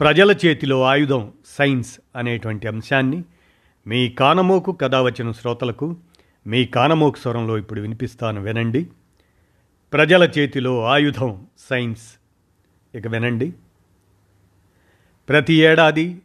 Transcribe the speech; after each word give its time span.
ప్రజల 0.00 0.36
చేతిలో 0.46 0.82
ఆయుధం 0.82 1.32
సైన్స్ 1.46 2.00
అనేటువంటి 2.16 2.68
అంశాన్ని 2.68 3.24
మీ 3.86 4.08
కానమోకు 4.08 4.72
కథ 4.72 4.94
వచ్చిన 4.94 5.32
శ్రోతలకు 5.32 5.96
మీ 6.46 6.64
కానమోకు 6.64 7.18
స్వరంలో 7.18 7.58
ఇప్పుడు 7.58 7.80
వినిపిస్తాను 7.80 8.42
వినండి. 8.42 8.86
ప్రజల 9.92 10.30
చేతిలో 10.38 10.84
ఆయుధం 10.84 11.46
సైన్స్. 11.58 12.14
ఇక 12.96 13.06
వినండి. 13.06 13.52
ప్రతి 15.28 15.54
ఏడాది 15.54 16.22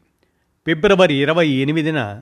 ఫిబ్రవరి 0.66 1.14
ఇరవై 1.14 1.48
ఎనిమిదిన 1.48 2.22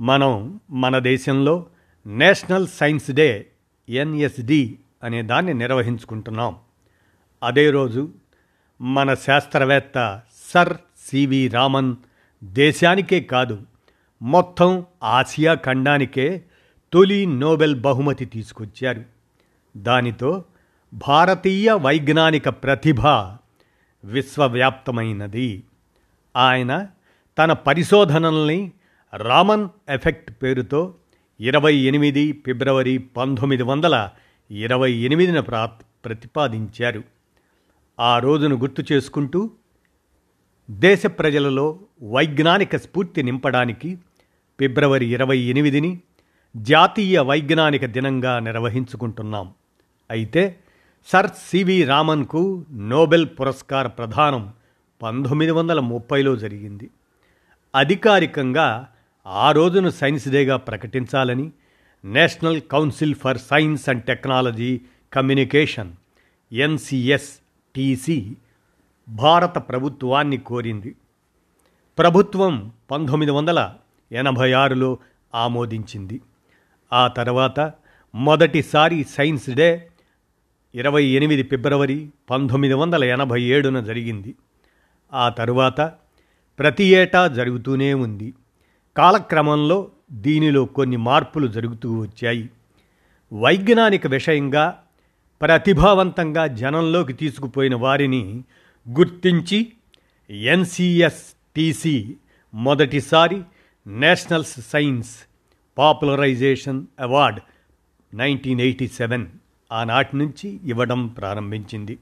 మనం 0.00 0.60
మన 0.70 0.98
దేశంలో 0.98 1.66
నేషనల్ 2.06 2.66
సైన్స్ 2.66 3.10
డే 3.10 3.46
ఎన్ఎస్డి 3.88 4.78
అనే 5.02 5.22
దాన్ని 5.22 5.54
నిర్వహించుకుంటున్నాం. 5.54 6.56
అదే 7.42 7.70
రోజు 7.70 8.14
మన 8.80 9.14
శాస్త్రవేత్త 9.14 10.22
సర్ 10.54 10.76
సివి 11.10 11.48
రామన్ 11.48 11.96
దేశానికే 12.44 13.20
కాదు 13.20 13.62
మొత్తం 14.22 14.84
ఆసియా 15.02 15.54
ఖండానికే 15.54 16.42
తొలి 16.92 17.26
నోబెల్ 17.26 17.80
బహుమతి 17.80 18.24
తీసుకొచ్చారు. 18.24 19.04
దానితో 19.76 20.44
భారతీయ 20.94 21.72
వైజ్ఞానిక 21.72 22.48
ప్రతిభ 22.48 23.06
విశ్వవ్యాప్తమైనది. 24.04 25.62
ఆయన 26.36 26.86
తన 27.38 27.52
పరిశోధనల్ని 27.52 28.72
రామన్ 29.16 29.68
ఎఫెక్ట్ 29.88 30.42
పేరుతో 30.42 30.94
ఇరవై 31.40 31.74
ఎనిమిది 31.74 32.42
ఫిబ్రవరి 32.46 32.98
పంతొమ్మిది 32.98 33.62
వందల 33.62 34.10
ఇరవై 34.50 34.92
ఎనిమిదిన 34.92 35.40
ప్రా 35.40 35.66
ప్రతిపాదించారు. 36.04 37.02
ఆ 38.00 38.18
రోజును 38.18 38.56
గుర్తు 38.56 38.84
చేసుకుంటూ 38.92 39.50
దేశ 40.70 41.06
ప్రజలలో 41.06 41.80
వైజ్ఞానిక 42.02 42.76
స్ఫూర్తి 42.76 43.22
నింపడానికి 43.22 43.98
ఫిబ్రవరి 44.60 45.06
ఇరవై 45.06 45.38
ఎనిమిదిని 45.38 46.00
జాతీయ 46.56 47.18
వైజ్ఞానిక 47.18 47.84
దినంగా 47.84 48.38
నిర్వహించుకుంటున్నాం. 48.38 49.52
అయితే 50.10 50.58
సర్ 51.06 51.26
సివి 51.26 51.84
రామన్కు 51.84 52.64
నోబెల్ 52.72 53.26
పురస్కార 53.40 53.86
ప్రదానం 53.86 54.52
పంతొమ్మిది 55.02 55.50
వందల 55.50 55.80
ముప్పైలో 55.80 56.36
జరిగింది. 56.36 56.90
అధికారికంగా 57.74 58.88
ఆ 59.26 59.52
రోజును 59.52 59.90
సైన్స్ 59.90 60.28
డేగా 60.28 60.56
ప్రకటించాలని 60.56 61.50
national 62.04 62.60
council 62.60 63.14
for 63.14 63.38
science 63.38 63.88
and 63.88 64.04
technology 64.04 64.80
communication 65.12 65.92
NCS 66.52 67.38
TC 67.74 68.36
భారత 69.08 69.58
ప్రభుత్వాన్ని 69.58 70.36
కోరింది. 70.36 70.96
ప్రభుత్వం 71.98 72.72
పంతొమ్మిది 72.90 73.32
వందల 73.32 73.74
ఎనభై 74.12 74.52
ఆరులో 74.52 74.98
ఆమోదించింది. 75.34 76.20
ఆ 76.92 77.08
తర్వాత 77.08 77.72
మొదటిసారి 78.14 79.04
సైన్స్ 79.04 79.50
డే 79.50 79.88
ఇరవై 80.74 81.04
ఎనిమిది 81.04 81.42
ఫిబ్రవరి 81.42 82.08
పంతొమ్మిది 82.30 82.74
వందల 82.74 83.04
ఎనభై 83.04 83.42
ఏడున 83.42 83.80
జరిగింది. 83.80 84.34
ఆ 85.12 85.28
తరువాత 85.28 85.80
ప్రతి 86.58 86.84
ఏటా 86.84 87.26
జరుగుతూనే 87.26 87.94
ఉంది. 87.94 88.34
కాలక్రమంలో 88.96 89.90
దీనిలో 90.12 90.64
కొన్ని 90.64 90.96
మార్పులు 90.96 91.46
జరుగుతూ 91.46 92.00
వచ్చాయి. 92.00 92.50
వైజ్ఞానిక 93.32 94.06
విషయంగా 94.06 94.80
ప్రతిభావంతంగా 95.42 96.46
జనంలోకి 96.46 97.12
తీసుకుపోయిన 97.12 97.74
వారిని 97.74 98.44
గుర్తించి 98.88 99.72
ఎన్సిఎస్టిసి 100.30 102.16
మొదటిసారి 102.54 103.42
nationals 103.86 104.60
science 104.60 105.10
popularization 105.78 106.86
award 107.00 107.40
nineteen 108.14 108.60
eighty 108.60 108.88
seven 108.88 109.26
ఆనాటి 109.72 110.16
నుంచి 110.16 110.60
ఇవ్వడం 110.64 111.08
ప్రారంభించింది. 111.08 111.98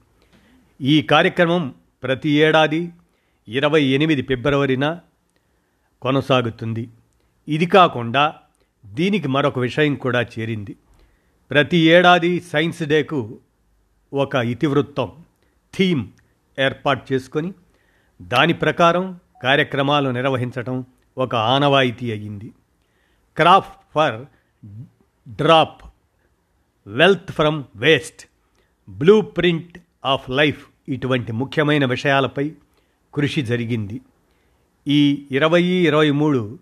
ఈ 0.81 1.03
కార్యక్రమం 1.03 1.75
ప్రతి 2.03 2.31
ఏడాది 2.31 2.93
ఇరవై 3.49 3.83
ఎనిమిది 3.83 4.23
ఫిబ్రవరిన 4.23 5.01
కొనసాగుతుంది. 6.03 6.89
ఇది 7.49 7.67
కాకుండా 7.67 8.35
దీనికి 8.87 9.29
మరొక 9.29 9.59
విషయం 9.59 9.95
కూడా 9.95 10.23
చేరింది. 10.23 10.77
ప్రతి 11.51 11.77
ఏడాది 11.77 12.41
సైన్స్ 12.41 12.83
డేకు 12.83 13.39
ఒక 14.13 14.35
ఇతివృత్తం 14.35 15.13
థీమ్ 15.75 16.09
ఏర్పాటు 16.61 17.13
చేసుకొని 17.13 17.55
దాని 18.23 18.53
ప్రకారం 18.53 19.21
కార్యక్రమాలు 19.43 20.11
నిర్వహించటం 20.11 20.85
ఒక 21.19 21.35
ఆనవాయితీ 21.35 22.11
అయ్యింది. 22.11 22.53
Craft 23.37 23.81
for 23.95 24.25
drop 25.27 25.83
wealth 26.87 27.33
from 27.33 27.65
waste 27.77 28.23
blueprint 29.21 29.79
of 30.05 30.31
life 30.31 30.63
ఇటువంటి 30.89 31.33
ముఖ్యమైన 31.33 31.85
విషయాలపై 31.87 32.53
కృషి 33.15 33.43
జరిగింది. 33.43 34.01
ఈ 34.87 35.27
ఇరవై 35.31 35.63
ఇరవై 35.63 36.11
మూడు 36.11 36.59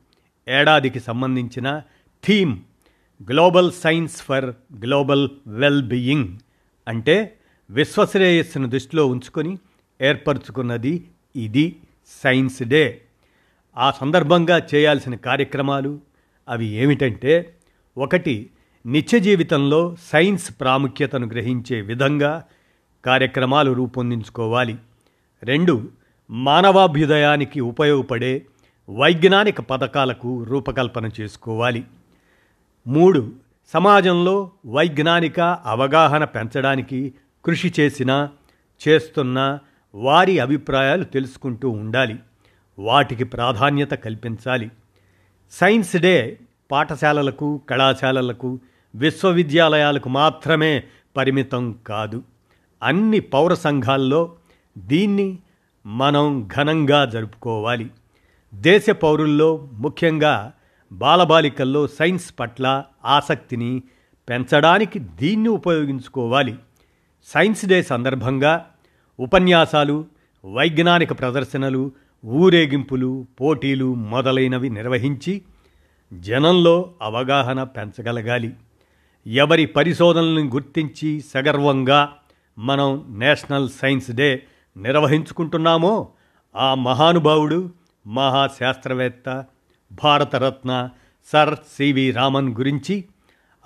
ఏడాదికి 0.49 1.01
సంబంధించిన 1.01 1.83
theme 2.25 2.59
global 3.29 3.73
science 3.73 4.23
for 4.23 4.49
global 4.75 5.29
well 5.47 5.83
being 5.83 6.39
అంటే 6.89 7.39
విశ్వశ్రేయస్సును 7.71 8.69
దృష్టిలో 8.69 9.07
ఉంచుకొని 9.07 9.59
ఏర్పరచుకున్నది 10.01 11.05
ఇది 11.37 11.77
సైన్స్ 12.25 12.63
డే. 12.63 13.01
ఆ 13.77 13.91
సందర్భంగా 13.91 14.67
చేయాల్సిన 14.75 15.15
కార్యక్రమాలు 15.15 16.01
అవి 16.49 16.67
ఏమిటంటే 16.67 17.55
ఒకటి 17.99 18.51
నిత్య 18.87 19.21
జీవితంలో 19.21 19.97
సైన్స్ 20.13 20.55
ప్రాముఖ్యతను 20.61 21.27
గ్రహించే 21.27 21.81
విధంగా 21.81 22.45
కార్యక్రమాలు 23.05 23.73
రూపొందించుకోవాలి. 23.73 24.79
రెండు 25.43 25.91
మానవాభ్యుదయానికి 26.31 27.61
ఉపయోగపడే 27.61 28.47
వైజ్ఞానిక 28.91 29.61
పథకాలకు 29.61 30.43
రూపకల్పన 30.43 31.11
చేసుకోవాలి. 31.21 31.85
మూడు 32.87 33.33
సమాజంలో 33.75 34.51
వైజ్ఞానిక 34.67 35.41
అవగాహన 35.41 36.25
పెంచడానికి 36.25 37.15
కృషి 37.45 37.75
చేసిన 37.81 38.29
చేస్తున్న 38.89 39.59
వారి 39.95 40.39
అభిప్రాయాలు 40.39 41.05
తెలుసుకుంటూ 41.05 41.71
ఉండాలి. 41.71 42.17
వాటికి 42.79 43.25
ప్రాధాన్యత 43.25 43.91
కల్పించాలి. 43.91 44.71
సైన్స్ 45.51 45.97
డే 45.97 46.39
పాఠశాలలకు 46.71 47.63
కళాశాలలకు 47.71 48.61
విశ్వవిద్యాలయాలకు 48.95 50.09
మాత్రమే 50.09 50.85
పరిమితం 51.17 51.79
కాదు. 51.87 52.23
అన్ని 52.83 53.21
పౌర 53.21 53.55
సంఘాల్లో 53.55 54.37
దీన్ని 54.79 55.39
మనం 55.87 56.49
ఘనంగా 56.57 57.05
జరుపుకోవాలి. 57.05 57.91
దేశ 58.55 58.91
పౌరుల్లో 58.91 59.69
ముఖ్యంగా 59.73 60.53
బాలబాలికల్లో 60.93 61.87
సైన్స్ 61.87 62.35
పట్ల 62.41 62.85
ఆసక్తిని 63.05 63.83
పెంచడానికి 64.29 64.99
దీన్ని 64.99 65.49
ఉపయోగించుకోవాలి. 65.49 66.59
సైన్స్ 67.27 67.67
డే 67.67 67.83
సందర్భంగా 67.83 68.71
ఉపన్యాసాలు 69.21 70.05
వైజ్ఞానిక 70.45 71.13
ప్రదర్శనలు 71.13 71.93
ఊరేగింపులు 72.27 73.27
పోటీలు 73.41 73.95
మొదలైనవి 73.95 74.71
నిర్వహించి 74.71 75.43
జనంలో 76.13 76.93
అవగాహన 77.03 77.63
పెంచగలగాలి. 77.63 78.53
ఎవరి 79.27 79.67
పరిశోధనలను 79.67 80.49
గుర్తించి 80.49 81.21
సగర్వంగా 81.21 82.13
మనం 82.59 83.05
నేషనల్ 83.19 83.69
సైన్స్ 83.69 84.11
డే 84.11 84.43
నిర్వహించుకుంటున్నామో 84.77 86.09
ఆ 86.57 86.75
మహానుభావుడు 86.75 87.71
మహాశాస్త్రవేత్త 88.07 89.45
Bharat Ratna 90.05 90.91
sir 91.33 91.55
C V 91.55 92.11
Raman 92.11 92.49
గురించి 92.49 93.05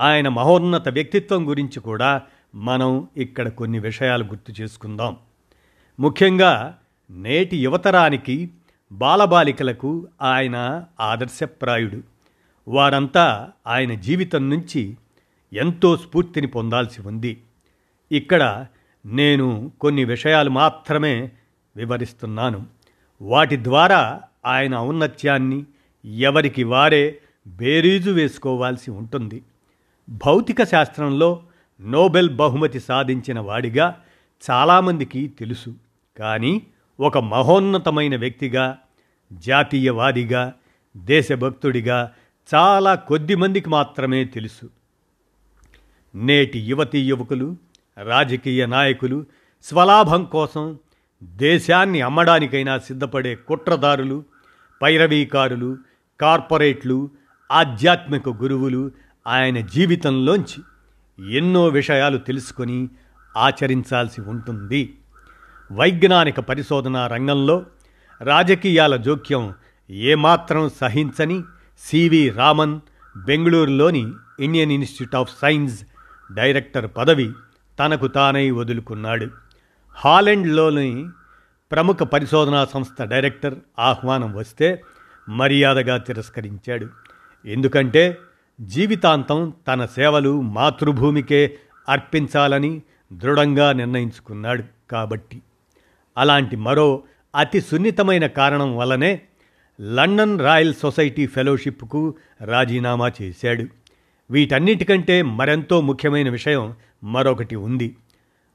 ఆయన 0.01 0.29
మహోన్నత 0.29 0.89
వ్యక్తిత్వం 0.89 1.49
గురించి 1.49 1.81
కూడా 1.81 2.23
మనం 2.55 3.09
ఇక్కడ 3.17 3.49
కొన్ని 3.49 3.79
విషయాలు 3.79 4.25
గుర్తు 4.25 4.63
చేసుకుందాం. 4.63 5.17
ముఖ్యంగా 6.01 6.79
నేటి 7.11 7.57
యువతరానికి 7.57 8.51
బాలబాలికలకు 8.93 10.09
ఆయన 10.23 10.85
ఆదర్శప్రాయుడు. 11.01 12.01
వారంతా 12.69 13.51
ఆయన 13.67 13.95
జీవితం 13.95 14.51
నుంచి 14.51 14.97
ఎంతో 15.53 15.97
స్ఫూర్తిని 15.97 16.47
పొందాల్సి 16.47 17.03
ఉంది. 17.03 17.43
ఇక్కడ 18.13 18.67
నేను 19.07 19.73
కొన్ని 19.81 20.05
విషయాలు 20.05 20.51
మాత్రమే 20.51 21.31
వివరిస్తున్నాను. 21.77 22.67
వాటి 23.23 23.65
ద్వారా 23.65 24.21
ఆయన 24.47 24.77
ఔన్నత్యాన్ని 24.77 25.65
ఎవరికి 26.05 26.65
వారే 26.65 27.19
బేరీజు 27.47 28.11
వేసుకోవాల్సి 28.11 28.91
ఉంటుంది. 28.91 29.43
భౌతిక 30.09 30.65
శాస్త్రంలో 30.65 31.43
నోబెల్ 31.81 32.37
బహుమతి 32.37 32.81
సాధించిన 32.81 33.41
వాడిగా 33.41 34.01
చాలామందికి 34.51 35.29
తెలుసు. 35.29 35.75
కానీ 36.19 36.63
ఒక 37.01 37.19
మహోన్నతమైన 37.19 38.17
వ్యక్తిగా 38.17 38.79
జాతీయవాదిగా 39.33 40.53
దేశభక్తుడిగా 40.97 42.13
చాలా 42.55 42.95
కొద్ది 42.95 43.35
మందికి 43.35 43.71
మాత్రమే 43.71 44.25
తెలుసు. 44.25 44.71
నేటి 46.15 46.59
యువతీ 46.59 47.03
యువకులు 47.03 47.57
రాజకీయ 48.03 48.67
నాయకులు 48.67 49.25
స్వలాభం 49.63 50.25
కోసం 50.25 50.79
దేశాన్ని 51.23 52.01
అమ్మడానికైనా 52.01 52.79
సిద్ధపడే 52.79 53.35
కుట్రదారులు 53.35 54.25
పైరవీకారులు 54.83 55.77
కార్పొరేట్లు 56.21 57.11
ఆధ్యాత్మిక 57.53 58.29
గురువులు 58.29 58.91
ఆయన 59.27 59.61
జీవితంలోంచి 59.61 60.63
ఎన్నో 61.37 61.69
విషయాలు 61.69 62.19
తెలుసుకొని 62.19 62.89
ఆచరించాల్సి 63.37 64.21
ఉంటుంది. 64.21 64.97
వైజ్ఞానిక 65.73 66.41
పరిశోధన 66.41 67.07
రంగంలో 67.07 67.67
రాజకీయాల 68.21 68.97
జోక్యం 68.97 69.55
ఏమాత్రం 69.91 70.71
సహించని 70.81 71.43
సివి 71.79 72.29
రామన్ 72.29 72.81
బెంగళూరులోని 73.17 74.13
Indian 74.41 74.73
institute 74.73 75.17
of 75.17 75.41
science 75.41 75.83
director 76.35 76.91
పదవి 76.97 77.33
తనకు 77.79 78.07
తానై 78.07 78.51
వదులుకున్నాడు. 78.51 79.29
హాలెండ్లోని 79.91 81.09
ప్రముఖ 81.73 81.97
పరిశోధనా 81.97 82.65
సంస్థ 82.65 83.03
డైరెక్టర్ 83.03 83.55
ఆహ్వానం 83.79 84.35
వస్తే 84.35 84.83
మర్యాదగా 85.29 85.97
తిరస్కరించాడు. 85.97 86.87
ఎందుకంటే 87.45 88.19
జీవితాంతం 88.61 89.53
తన 89.69 89.85
సేవలు 89.85 90.41
మాతృభూమికే 90.41 91.59
అర్పించాలని 91.89 92.83
దృఢంగా 93.13 93.73
నిర్ణయించుకున్నాడు 93.73 94.65
కాబట్టి. 94.91 95.43
అలాంటి 96.19 96.57
మరో 96.57 97.03
అతి 97.37 97.61
సున్నితమైన 97.61 98.27
కారణం 98.27 98.77
వల్లనే 98.77 99.21
లండన్ 99.81 100.41
రాయల్ 100.41 100.75
సొసైటీ 100.75 101.27
ఫెలోషిప్కు 101.27 102.15
రాజీనామా 102.45 103.13
చేశాడు. 103.23 103.65
వీటన్నిటికంటే 104.31 105.23
మరెంతో 105.23 105.81
ముఖ్యమైన 105.81 106.31
విషయం 106.31 106.75
మరొకటి 107.05 107.57
ఉంది. 107.57 107.97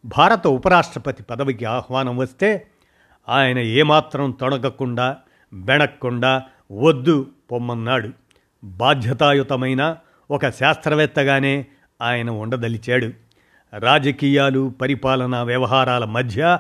భారత 0.06 0.48
ఉపరాష్ట్రపతి 0.48 1.24
పదవికి 1.24 1.66
ఆహ్వానం 1.66 2.18
వస్తే 2.18 2.68
ఆయన 3.30 3.60
ఏమాత్రం 3.60 4.32
తొణగకుండా 4.32 5.18
బెణక్కుండా 5.54 6.44
వద్దు 6.72 7.28
పొమ్మన్నాడు. 7.52 8.10
బాధ్యతాయుతమైన 8.64 9.98
ఒక 10.32 10.50
శాస్త్రవేత్తగానే 10.50 11.66
ఆయన 12.02 12.30
ఉండదలిచాడు. 12.30 13.27
రాజకీయాలు 13.74 14.74
పరిపాలనా 14.82 15.44
వ్యవహారాల 15.44 16.06
మధ్య 16.06 16.60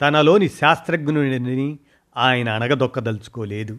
తనలోని 0.00 0.48
శాస్త్రజ్ఞుడిని 0.48 1.78
ఆయన 2.16 2.48
అణగదొక్కదలుచుకోలేదు. 2.48 3.78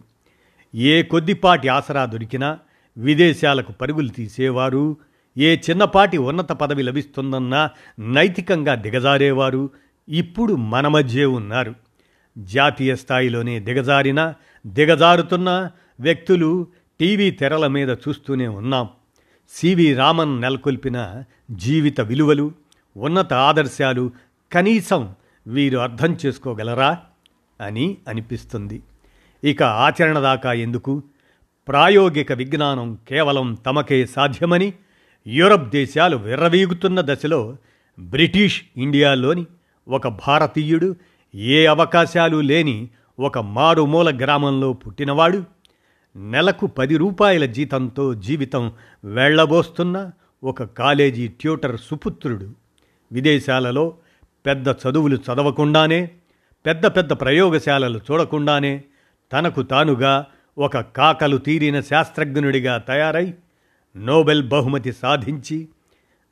ఏ 0.74 1.02
కొద్దిపాటి 1.02 1.68
ఆసరా 1.68 2.04
దొరికినా 2.04 2.58
విదేశాలకు 2.96 3.72
పరుగులు 3.72 4.08
తీసేవారు 4.08 4.96
ఏ 5.38 5.56
చిన్నపాటి 5.56 6.18
ఉన్నత 6.18 6.52
పదవి 6.52 6.82
లభిస్తుందన్నా 6.82 7.70
నైతికంగా 7.98 8.74
దిగజారేవారు 8.74 9.70
ఇప్పుడు 10.08 10.52
మన 10.52 10.88
మధ్యే 10.88 11.24
ఉన్నారు. 11.24 11.74
జాతీయ 12.38 12.96
స్థాయిలోనే 12.96 13.60
దిగజారిన 13.60 14.34
దిగజారుతున్న 14.66 15.70
వ్యక్తులు 16.00 16.66
టీవీ 17.00 17.30
తెరల 17.30 17.66
మీద 17.66 17.90
చూస్తూనే 17.90 18.48
ఉన్నాం. 18.48 18.88
సివి 19.50 19.94
రామన్ 19.94 20.40
నెలకొల్పిన 20.40 21.24
జీవిత 21.50 22.00
విలువలు 22.00 22.52
ఉన్నత 22.96 23.32
ఆదర్శాలు 23.32 24.10
కనీసం 24.52 25.14
వీరు 25.46 25.78
అర్థం 25.78 26.18
చేసుకోగలరా 26.26 26.98
అని 27.60 27.98
అనిపిస్తుంది. 28.08 28.82
ఇక 29.44 29.62
ఆచరణ 29.62 30.18
దాకా 30.18 30.52
ఎందుకు? 30.52 31.02
ప్రాయోగిక 31.68 32.32
విజ్ఞానం 32.32 32.98
కేవలం 33.08 33.54
తమకే 33.54 34.06
సాధ్యమని 34.06 34.72
యూరప్ 35.26 35.70
దేశాలు 35.70 36.16
విర్రవీగుతున్న 36.16 37.00
దశలో 37.00 37.56
బ్రిటిష్ 38.00 38.62
ఇండియాలోని 38.76 39.46
ఒక 39.88 40.08
భారతీయుడు 40.08 40.96
ఏ 41.34 41.66
అవకాశాలు 41.66 42.40
లేని 42.40 42.88
ఒక 43.20 43.38
మారుమూల 43.38 44.16
గ్రామంలో 44.16 44.72
పుట్టినవాడు 44.72 45.44
నెలకు 46.16 46.66
పది 46.66 46.96
రూపాయల 46.96 47.44
జీతంతో 47.44 48.14
జీవితం 48.14 48.72
వెళ్ళబోస్తున్న 49.04 50.10
ఒక 50.44 50.62
కాలేజీ 50.62 51.28
ట్యూటర్ 51.28 51.80
సుపుత్రుడు. 51.80 52.61
విదేశాలలో 53.12 53.96
పెద్ద 54.46 54.68
చదువులు 54.68 55.16
చదవకుండానే 55.16 56.10
పెద్ద 56.66 56.86
పెద్ద 56.86 57.12
ప్రయోగశాలలు 57.12 57.98
చూడకుండానే 57.98 58.84
తనకు 59.32 59.62
తానుగా 59.62 60.26
ఒక 60.58 60.78
కాకలు 60.78 61.36
తీరిన 61.36 61.80
శాస్త్రజ్ఞుడిగా 61.80 62.78
తయారై 62.78 63.34
నోబెల్ 63.96 64.48
బహుమతి 64.48 64.92
సాధించి 64.92 65.68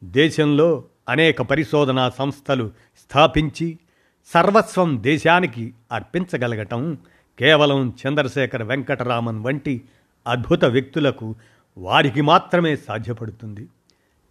దేశంలో 0.05 0.85
అనేక 1.09 1.43
పరిశోధనా 1.43 2.11
సంస్థలు 2.11 2.71
స్థాపించి 2.99 3.79
సర్వస్వం 4.27 5.03
దేశానికి 5.03 5.75
అర్పించగలగటం 5.93 6.99
కేవలం 7.39 7.93
చంద్రశేఖర్ 8.07 8.63
వెంకటరామన్ 8.63 9.45
వంటి 9.45 9.83
అద్భుత 10.27 10.65
వ్యక్తులకు 10.65 11.35
వారికి 11.79 12.21
మాత్రమే 12.21 12.77
సాధ్యపడుతుంది. 12.77 13.69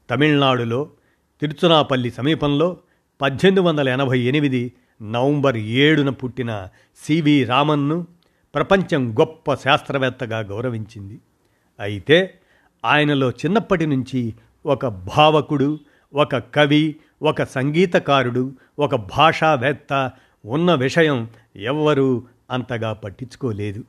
తమిళనాడులో 0.10 0.90
తిరుచునాపల్లి 1.42 2.12
సమీపంలో 2.12 2.78
పద్దెనిమిది 3.22 3.68
వందల 3.68 3.90
ఎనభై 3.90 4.20
ఎనిమిది 4.20 4.74
నవంబర్ 5.02 5.58
ఏడున 5.58 6.10
పుట్టిన 6.10 6.68
సివి 7.06 7.44
రామన్ను 7.44 8.08
ప్రపంచం 8.56 9.20
గొప్ప 9.20 9.54
శాస్త్రవేత్తగా 9.54 10.40
గౌరవించింది. 10.40 11.20
అయితే 11.80 12.40
ఆయనలో 12.86 13.30
చిన్నప్పటి 13.30 13.86
నుంచి 13.86 14.34
ఒక 14.66 14.88
భావకుడు 14.88 15.80
ఒక 16.14 16.36
కవి 16.36 16.96
ఒక 17.22 17.44
సంగీతకారుడు 17.44 18.54
ఒక 18.80 18.96
భాషావేత్త 18.96 20.12
ఉన్న 20.46 20.74
విషయం 20.74 21.30
ఎవ్వరూ 21.56 22.24
అంతగా 22.52 22.94
పట్టించుకోలేదు. 22.94 23.84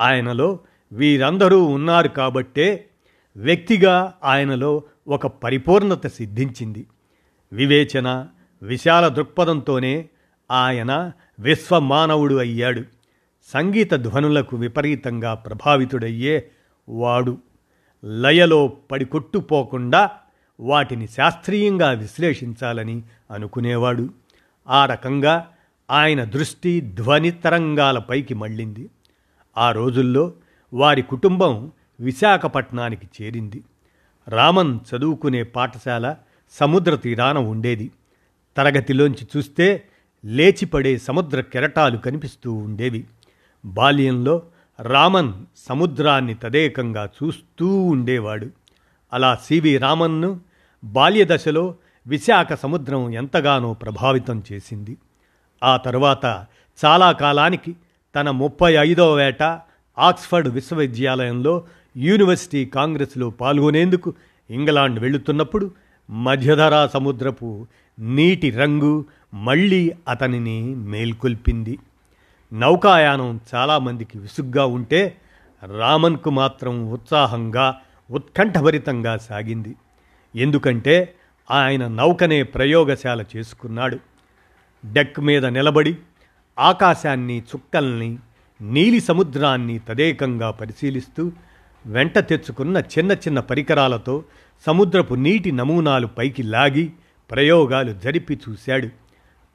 ఆయనలో 0.00 0.58
వీరందరూ 0.92 1.64
ఉన్నారు 1.64 2.08
కాబట్టే 2.08 2.90
వ్యక్తిగా 3.36 4.14
ఆయనలో 4.24 4.82
ఒక 5.08 5.26
పరిపూర్ణత 5.26 6.06
సిద్ధించింది. 6.06 6.86
వివేచన 7.52 8.26
విశాల 8.62 9.08
దృక్పథంతోనే 9.08 10.08
ఆయన 10.50 11.12
విశ్వమానవుడు 11.38 12.34
అయ్యాడు. 12.34 12.82
సంగీత 13.54 13.94
ధ్వనులకు 13.94 14.56
విపరీతంగా 14.56 15.34
ప్రభావితుడయ్యే 15.34 16.48
వాడు. 16.88 17.38
లయలో 18.04 18.68
పడికొట్టుపోకుండా 18.90 20.10
వాటిని 20.60 21.08
శాస్త్రీయంగా 21.08 21.90
విశ్లేషించాలని 21.90 23.02
అనుకునేవాడు. 23.30 24.10
ఆ 24.68 24.86
రకంగా 24.86 25.48
ఆయన 25.90 26.24
దృష్టి 26.24 26.80
ధ్వని 26.80 27.30
తరంగాలపైకి 27.30 28.34
మళ్ళింది. 28.34 28.90
ఆ 29.58 29.72
రోజుల్లో 29.72 30.32
వారి 30.74 31.02
కుటుంబం 31.02 31.72
విశాఖపట్నానికి 32.00 33.08
చేరింది. 33.22 33.64
రామన్ 34.28 34.78
చదువుకునే 34.90 35.42
పాఠశాల 35.42 36.16
సముద్ర 36.52 36.94
తీరాన 36.94 37.38
ఉండేది. 37.38 37.90
తరగతిలోంచి 38.56 39.26
చూస్తే 39.36 39.82
లేచిపడే 40.24 40.98
సముద్ర 40.98 41.40
కెరటాలు 41.40 41.96
కనిపిస్తూ 41.96 42.52
ఉండేవి. 42.52 43.04
బాల్యంలో 43.64 44.42
రామన్ 44.80 45.32
సముద్రాన్ని 45.56 46.34
తదేకంగా 46.34 47.08
చూస్తూ 47.22 47.82
ఉండేవాడు. 47.82 48.46
అలా 49.12 49.34
సివి 49.34 49.76
రామన్ను 49.76 50.40
బాల్యదశలో 50.84 51.74
విశాఖ 52.06 52.52
సముద్రం 52.52 53.14
ఎంతగానో 53.14 53.74
ప్రభావితం 53.74 54.42
చేసింది. 54.52 54.96
ఆ 55.64 55.76
తరువాత 55.76 56.46
చాలా 56.84 57.12
కాలానికి 57.12 57.76
తన 58.14 58.30
ముప్పై 58.30 58.72
ఐదవ 58.72 59.14
వేట 59.14 59.42
ఆక్స్ఫర్డ్ 59.98 60.48
విశ్వవిద్యాలయంలో 60.48 61.64
యూనివర్సిటీ 61.96 62.64
కాంగ్రెస్లో 62.64 63.30
పాల్గొనేందుకు 63.30 64.14
ఇంగ్లాండ్ 64.50 65.00
వెళుతున్నప్పుడు 65.00 65.70
మధ్యధరా 66.10 66.86
సముద్రపు 66.86 67.66
నీటి 67.98 68.50
రంగు 68.50 69.04
మళ్ళీ 69.34 69.92
అతనిని 70.08 70.74
మేల్కొల్పింది. 70.74 71.78
నౌకాయానం 72.52 73.40
చాలామందికి 73.54 74.18
విసుగ్గా 74.18 74.66
ఉంటే 74.66 75.16
రామన్కు 75.78 76.30
మాత్రం 76.30 76.90
ఉత్సాహంగా 76.90 77.80
ఉత్కంఠభరితంగా 78.10 79.16
సాగింది. 79.16 79.74
ఎందుకంటే 80.36 81.14
ఆయన 81.50 81.88
నౌకనే 81.88 82.42
ప్రయోగశాల 82.42 83.24
చేసుకున్నాడు. 83.36 83.98
డెక్ 84.92 85.20
మీద 85.20 85.46
నిలబడి 85.46 85.96
ఆకాశాన్ని 86.58 87.38
చుక్కల్ని 87.38 88.18
నీలి 88.60 89.00
సముద్రాన్ని 89.00 89.78
తదేకంగా 89.78 90.50
పరిశీలిస్తూ 90.50 91.32
వెంట 91.86 92.18
తెచ్చుకున్న 92.18 92.78
చిన్న 92.78 93.12
చిన్న 93.12 93.40
పరికరాలతో 93.40 94.24
సముద్రపు 94.66 95.14
నీటి 95.14 95.52
నమూనాలు 95.52 96.06
పైకి 96.06 96.42
లాగి 96.42 96.92
ప్రయోగాలు 97.30 97.92
జరిపి 97.92 98.40
చూశాడు. 98.48 98.88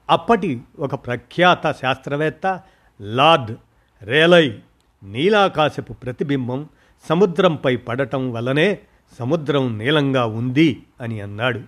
అప్పటి 0.10 0.62
ఒక 0.80 0.96
ప్రఖ్యాత 0.96 1.72
శాస్త్రవేత్త 1.72 2.62
లార్డ్ 3.02 3.56
రేలై 4.04 4.60
నీలాకాశపు 5.04 5.94
ప్రతిబింబం 5.94 6.70
సముద్రంపై 7.10 7.76
పడటం 7.76 8.32
వల్లనే 8.32 8.80
సముద్రం 9.20 9.78
నీలంగా 9.78 10.26
ఉంది 10.26 10.84
అని 11.02 11.22
అన్నాడు. 11.22 11.62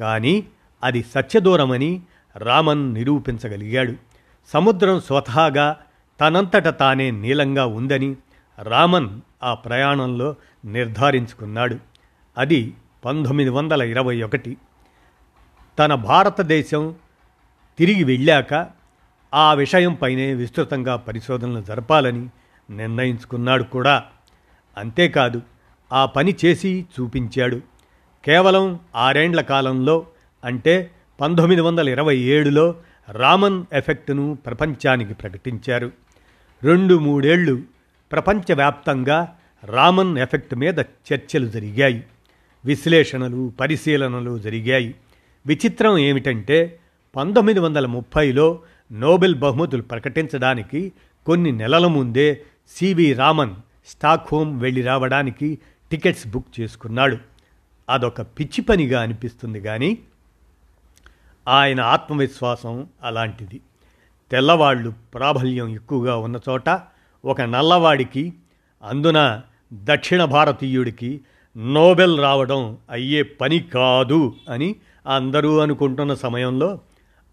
కానీ 0.00 0.44
అది 0.84 1.04
సత్యదూరమని 1.14 2.02
రామన్ 2.36 2.94
నిరూపించగలిగాడు. 2.94 3.94
సముద్రం 4.52 5.00
స్వతహాగా 5.00 5.76
తనంతట 6.20 6.68
తానే 6.68 7.10
నీలంగా 7.10 7.66
ఉందని 7.66 8.16
రామన్ 8.62 9.20
ఆ 9.42 9.54
ప్రయాణంలో 9.54 10.34
నిర్ధారించుకున్నాడు. 10.64 11.78
అది 12.38 12.74
పంతొమ్మిది 13.04 13.50
వందల 13.50 13.82
ఇరవై 13.82 14.22
ఒకటి. 14.22 14.56
తన 15.78 15.94
భారతదేశం 15.94 16.94
తిరిగి 17.78 18.04
వెళ్ళాక 18.04 18.66
ఆ 19.34 19.54
విషయంపైనే 19.54 20.34
విస్తృతంగా 20.34 20.96
పరిశోధనలు 20.96 21.62
జరపాలని 21.62 22.28
నిర్ణయించుకున్నాడు 22.70 23.62
కూడా. 23.62 24.04
అంతేకాదు 24.78 25.42
ఆ 25.92 26.06
పని 26.06 26.36
చేసి 26.44 26.86
చూపించాడు. 27.00 27.60
కేవలం 28.24 28.80
ఆరేండ్ల 28.96 29.40
కాలంలో 29.40 30.06
అంటే 30.44 30.90
పంతొమ్మిది 31.20 31.60
వందల 31.60 31.88
ఇరవై 31.88 32.16
ఏడులో 32.16 32.74
రామన్ 33.10 33.64
ఎఫెక్ట్ను 33.72 34.38
ప్రపంచానికి 34.46 35.14
ప్రకటించారు. 35.14 35.92
రెండు 36.62 36.98
మూడేళ్ళు 36.98 37.62
ప్రపంచవ్యాప్తంగా 38.12 39.36
రామన్ 39.64 40.18
ఎఫెక్ట్ 40.18 40.54
మీద 40.54 40.78
చర్చలు 40.78 41.46
జరిగాయి. 41.46 42.04
విశ్లేషణలు 42.64 43.52
పరిశీలనలు 43.60 44.38
జరిగాయి. 44.38 44.94
విచిత్రం 45.46 45.98
ఏమిటంటే 45.98 46.78
పంతొమ్మిది 47.16 47.60
వందల 47.60 47.86
ముప్పైలో 47.86 48.60
నోబెల్ 48.92 49.34
బహుమతులు 49.34 49.82
ప్రకటించడానికి 49.82 50.92
కొన్ని 51.26 51.52
నెలల 51.52 51.86
ముందే 51.86 52.42
సివి 52.68 53.12
రామన్ 53.12 53.54
స్టాక్హోమ్ 53.86 54.60
వెళ్ళి 54.60 54.82
రావడానికి 54.82 55.58
టికెట్స్ 55.90 56.26
బుక్ 56.26 56.60
చేసుకున్నాడు. 56.60 57.18
అదొక 57.90 58.20
పిచ్చి 58.22 58.60
పనిగా 58.60 59.02
అనిపిస్తుంది 59.02 59.60
కానీ 59.60 59.98
ఆయన 61.48 61.80
ఆత్మవిశ్వాసం 61.80 62.86
అలాంటిది. 63.02 63.60
తెల్లవాళ్ళు 64.30 64.92
ప్రాబల్యం 65.14 65.68
ఎక్కువగా 65.68 66.16
ఉన్న 66.16 66.40
చోట 66.48 66.68
ఒక 67.26 67.40
నల్లవాడికి 67.40 68.32
అందున 68.82 69.40
దక్షిణ 69.72 70.24
భారతీయుడికి 70.24 71.20
నోబెల్ 71.56 72.20
రావడం 72.20 72.78
అయ్యే 72.90 73.22
పని 73.22 73.58
కాదు 73.58 74.34
అని 74.50 74.76
అందరూ 75.06 75.58
అనుకుంటున్న 75.58 76.14
సమయంలో 76.14 76.80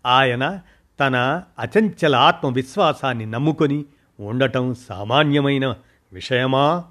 ఆయన 0.06 0.60
తన 1.00 1.44
అచంచల 1.60 2.16
ఆత్మవిశ్వాసాన్ని 2.16 3.26
నమ్ముకొని 3.26 3.86
ఉండటం 4.20 4.76
సామాన్యమైన 4.90 5.76
విషయమా? 6.14 6.84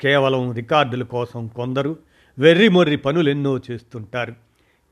కేవలం 0.00 0.52
రికార్డుల 0.52 1.02
కోసం 1.02 1.46
కొందరు 1.46 1.96
వెర్రిమొర్రి 2.38 2.96
పనులెన్నో 2.96 3.60
చేస్తుంటారు. 3.70 4.34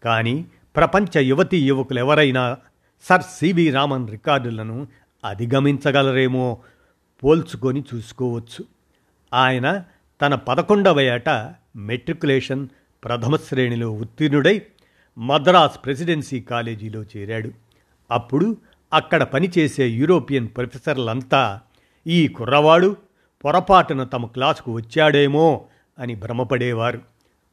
కానీ 0.04 0.44
ప్రపంచ 0.76 1.20
యువతీ 1.20 1.66
యువకులు 1.66 1.98
ఎవరైనా 1.98 2.56
సర్ 3.02 3.22
సివి 3.22 3.70
రామన్ 3.70 4.10
రికార్డులను 4.10 4.86
అధిగమించగలరేమో 5.24 6.58
పోల్చుకొని 7.22 7.84
చూసుకోవచ్చు. 7.94 8.64
ఆయన 9.34 9.84
తన 10.22 10.34
పదకొండవ 10.34 11.00
ఏట 11.00 11.28
మెట్రికులేషన్ 11.76 12.68
ప్రథమ 13.04 13.36
శ్రేణిలో 13.36 13.90
ఉత్తీర్ణుడై 13.90 14.62
మద్రాస్ 15.18 15.84
ప్రెసిడెన్సీ 15.84 16.40
కాలేజీలో 16.40 17.02
చేరాడు. 17.02 17.50
అప్పుడు 18.10 18.56
అక్కడ 18.92 19.22
పనిచేసే 19.22 19.88
యూరోపియన్ 19.88 20.48
ప్రొఫెసర్లంతా 20.48 21.60
ఈ 22.06 22.28
కుర్రవాడు 22.28 22.96
పొరపాటున 23.44 24.04
తమ 24.04 24.26
క్లాసుకు 24.26 24.72
వచ్చాడేమో 24.72 25.66
అని 25.98 26.14
భ్రమపడేవారు. 26.14 27.02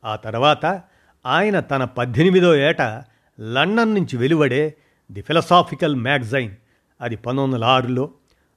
ఆ 0.05 0.15
తర్వాత 0.15 0.81
ఆయన 1.25 1.59
తన 1.59 1.83
పద్దెనిమిదో 1.83 2.55
ఏట 2.55 2.81
లండన్ 3.39 3.95
నుంచి 3.95 4.17
వెలువడే 4.17 4.73
ది 5.11 5.21
ఫిలసాఫికల్ 5.21 5.95
మ్యాగజైన్ 5.95 6.55
అది 7.01 7.15
పంతొమ్మిది 7.15 7.55
వందల 7.55 7.65
ఆరులో 7.65 8.09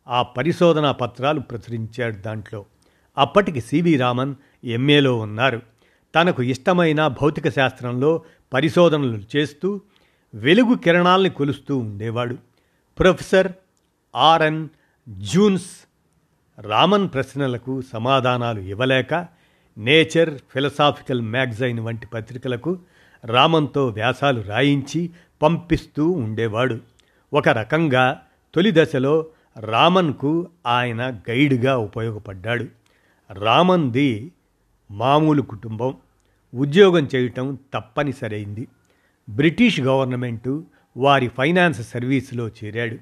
ఆ 0.09 0.23
పరిశోధనా 0.23 0.93
పత్రాలు 0.93 1.41
ప్రచురించాడు 1.41 2.17
దాంట్లో. 2.17 2.65
అప్పటికి 3.19 3.61
సివి 3.61 3.97
రామన్ 3.97 4.35
ఎంఏలో 4.65 5.19
ఉన్నారు. 5.19 5.63
తనకు 6.15 6.43
ఇష్టమైన 6.43 7.07
భౌతిక 7.07 7.49
శాస్త్రంలో 7.49 8.23
పరిశోధనలు 8.53 9.23
చేస్తూ 9.37 9.81
వెలుగు 10.35 10.75
కిరణాల్ని 10.75 11.31
కొలుస్తూ 11.31 11.77
ఉండేవాడు. 11.77 12.39
ప్రొఫెసర్ 12.99 13.53
ఆర్ఎన్ 14.17 14.69
జూన్స్ 15.09 15.71
రామన్ 16.61 17.09
ప్రశ్నలకు 17.15 17.83
సమాధానాలు 17.83 18.61
ఇవ్వలేక 18.61 19.27
నేచర్ 19.79 20.39
ఫిలసాఫికల్ 20.51 21.21
మ్యాగజైన్ 21.21 21.81
వంటి 21.81 22.07
పత్రికలకు 22.07 22.79
రామన్తో 23.25 23.87
వ్యాసాలు 23.87 24.41
రాయించి 24.41 25.11
పంపిస్తూ 25.43 26.11
ఉండేవాడు. 26.11 26.79
ఒక 27.33 27.49
రకంగా 27.49 28.23
తొలి 28.55 28.73
దశలో 28.75 29.27
రామన్కు 29.59 30.49
ఆయన 30.67 31.11
గైడ్గా 31.31 31.79
ఉపయోగపడ్డాడు. 31.79 32.67
రామన్ది 33.33 34.33
మామూలు 34.91 35.43
కుటుంబం. 35.43 35.95
ఉద్యోగం 36.55 37.09
చేయటం 37.15 37.59
తప్పనిసరైంది. 37.75 38.69
బ్రిటిష్ 39.29 39.81
గవర్నమెంటు 39.81 40.65
వారి 40.97 41.29
ఫైనాన్స్ 41.29 41.91
సర్వీసులో 41.91 42.49
చేరాడు. 42.49 42.97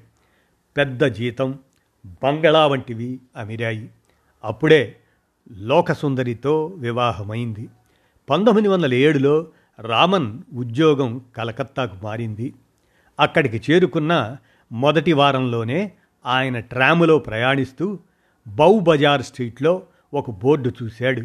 పెద్ద 0.77 1.03
జీతం 1.03 1.59
బంగళా 2.05 2.67
వంటివి 2.67 3.19
అమిరాయి. 3.37 3.89
అప్పుడే 4.43 4.95
లోకసుందరితో 5.51 6.65
వివాహమైంది. 6.65 7.69
పంతొమ్మిది 8.29 8.67
వందల 8.67 8.93
ఏడులో 8.93 9.47
రామన్ 9.79 10.39
ఉద్యోగం 10.53 11.21
కలకత్తాకు 11.37 11.95
మారింది. 12.03 12.53
అక్కడికి 13.19 13.71
చేరుకున్న 13.71 14.37
మొదటి 14.71 15.13
వారంలోనే 15.13 15.91
ఆయన 16.25 16.59
ట్రాములో 16.59 17.17
ప్రయాణిస్తూ 17.17 17.99
బౌ 18.47 18.79
బజార్ 18.79 19.21
స్ట్రీట్లో 19.21 19.83
ఒక 20.13 20.31
బోర్డు 20.31 20.71
చూశాడు. 20.83 21.23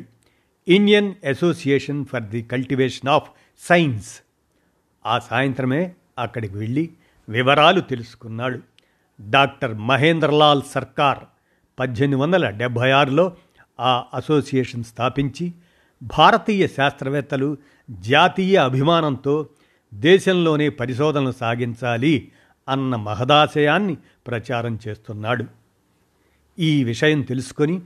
Indian 0.68 1.14
association 1.28 2.04
for 2.04 2.22
the 2.22 2.42
cultivation 2.42 3.08
of 3.08 3.30
science. 3.58 4.20
ఆ 5.06 5.18
సాయంత్రమే 5.18 5.92
అక్కడికి 6.18 6.56
వెళ్ళి 6.56 6.90
వివరాలు 7.28 7.80
తెలుసుకున్నాడు. 7.80 8.60
డాక్టర్ 9.20 9.74
మహేంద్రలాల్ 9.74 10.62
సర్కార్ 10.74 11.18
పద్దెనిమిది 11.78 12.22
వందల 12.22 12.50
డెబ్భై 12.50 12.90
ఆరులో 12.90 13.32
ఆ 13.80 14.04
అసోసియేషన్ 14.14 14.84
స్థాపించి 14.84 15.52
భారతీయ 16.02 16.66
శాస్త్రవేత్తలు 16.66 17.56
జాతీయ 17.90 18.56
అభిమానంతో 18.56 19.48
దేశంలోనే 19.94 20.68
పరిశోధనలు 20.68 21.32
సాగించాలి 21.32 22.32
అన్న 22.68 22.96
మహదాశయాన్ని 22.96 23.96
ప్రచారం 24.26 24.78
చేస్తున్నాడు. 24.88 25.44
ఈ 26.58 26.84
విషయం 26.84 27.22
తెలుసుకొని 27.22 27.80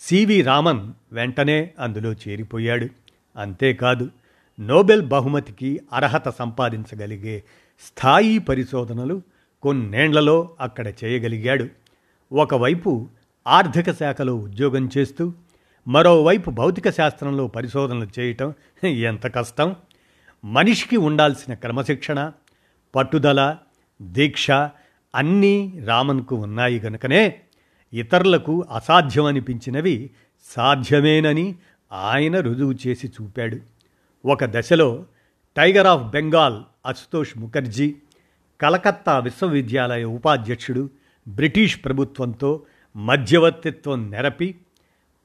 సివి 0.00 0.42
రామన్ 0.42 0.92
వెంటనే 1.12 1.72
అందులో 1.78 2.12
చేరిపోయాడు. 2.12 2.88
అంతేకాదు 3.36 4.10
నోబెల్ 4.60 5.02
బహుమతికి 5.02 5.80
అర్హత 5.92 6.28
సంపాదించగలిగే 6.28 7.42
స్థాయి 7.80 8.38
పరిశోధనలు 8.38 9.22
కొన్నేండ్లలో 9.62 10.50
అక్కడ 10.60 10.88
చేయగలిగాడు. 11.04 11.68
ఒకవైపు 12.32 13.08
ఆర్థిక 13.46 13.92
శాఖలో 13.92 14.34
ఉద్యోగం 14.36 14.90
చేస్తూ 14.98 15.32
మరోవైపు 15.88 16.50
భౌతిక 16.50 16.90
శాస్త్రంలో 16.90 17.46
పరిశోధనలు 17.46 18.08
చేయటం 18.18 18.54
ఎంత 18.84 19.34
కష్టం? 19.34 19.76
మనిషికి 20.44 20.96
ఉండాల్సిన 20.96 21.54
క్రమశిక్షణ 21.54 22.32
పట్టుదల 22.94 23.56
దీక్ష 24.02 24.50
అన్నీ 25.14 25.82
రామన్కు 25.84 26.36
ఉన్నాయి 26.36 26.80
గనుకనే 26.80 27.40
ఇతరులకు 27.92 28.64
అసాధ్యమనిపించినవి 28.70 30.10
సాధ్యమేనని 30.44 31.54
ఆయన 31.92 32.40
రుజువు 32.40 32.74
చేసి 32.86 33.08
చూపాడు. 33.08 33.56
ఒక 34.26 34.44
దశలో 34.44 35.06
టైగర్ 35.56 35.86
ఆఫ్ 35.86 36.02
బెంగాల్ 36.02 36.62
అశుతోష్ 36.86 37.38
ముఖర్జీ 37.38 37.94
కలకత్తా 38.60 39.18
విశ్వవిద్యాలయ 39.18 40.04
ఉపాధ్యక్షుడు 40.04 40.90
బ్రిటిష్ 41.28 41.84
ప్రభుత్వంతో 41.84 42.62
మధ్యవర్తిత్వం 42.96 44.10
నెరపి 44.10 44.54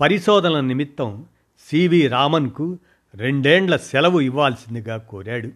పరిశోధనల 0.02 0.60
నిమిత్తం 0.60 1.26
సివి 1.70 2.08
రామన్కు 2.08 2.80
రెండేండ్ల 3.16 3.78
సెలవు 3.78 4.20
ఇవ్వాల్సిందిగా 4.20 4.98
కోరాడు. 4.98 5.50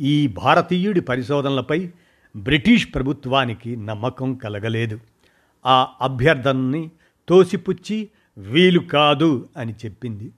ఈ 0.00 0.26
భారతీయుడి 0.26 1.00
పరిశోధనలపై 1.00 1.90
బ్రిటిష్ 2.36 2.94
ప్రభుత్వానికి 2.94 3.76
నమ్మకం 3.76 4.34
కలగలేదు. 4.34 5.00
ఆ 5.66 5.88
అభ్యర్థనని 6.00 6.90
తోసిపుచ్చి 7.28 8.08
వీలు 8.38 8.80
కాదు 8.80 9.48
అని 9.56 9.72
చెప్పింది. 9.72 10.32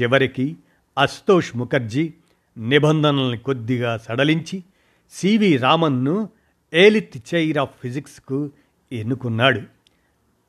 చివరికి 0.00 0.56
అస్తోష్ 0.98 1.56
ముఖర్జీ 1.56 2.12
నిబంధనల్ని 2.58 3.38
కొద్దిగా 3.38 3.96
సడలించి 3.96 4.64
సివి 5.10 5.56
రామన్ను 5.56 6.28
ఏలిత్ 6.74 7.34
చైర్ 7.34 7.58
ఆఫ్ 7.58 7.70
ఫిజిక్స్కు 7.82 8.50
ఎన్నుకున్నాడు. 8.92 9.60